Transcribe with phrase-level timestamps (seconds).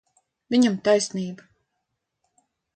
[0.55, 1.47] Viņam taisnība.